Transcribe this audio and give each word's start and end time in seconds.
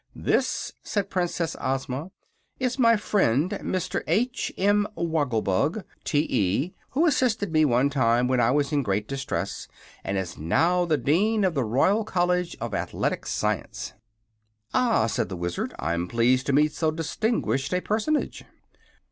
"This," 0.15 0.71
said 0.81 1.11
Princess 1.11 1.55
Ozma, 1.59 2.09
"is 2.59 2.79
my 2.79 2.95
friend 2.97 3.51
Mr. 3.61 4.01
H. 4.07 4.51
M. 4.57 4.87
Woggle 4.95 5.43
Bug, 5.43 5.83
T. 6.03 6.25
E., 6.27 6.73
who 6.93 7.05
assisted 7.05 7.51
me 7.51 7.65
one 7.65 7.91
time 7.91 8.27
when 8.27 8.39
I 8.41 8.49
was 8.49 8.71
in 8.71 8.81
great 8.81 9.07
distress, 9.07 9.67
and 10.03 10.17
is 10.17 10.39
now 10.39 10.85
the 10.85 10.97
Dean 10.97 11.43
of 11.43 11.53
the 11.53 11.63
Royal 11.63 12.03
College 12.03 12.57
of 12.59 12.73
Athletic 12.73 13.27
Science." 13.27 13.93
"Ah," 14.73 15.05
said 15.05 15.29
the 15.29 15.37
Wizard; 15.37 15.71
"I'm 15.77 16.07
pleased 16.07 16.47
to 16.47 16.53
meet 16.53 16.71
so 16.71 16.89
distinguished 16.89 17.71
a 17.71 17.79
personage." 17.79 18.43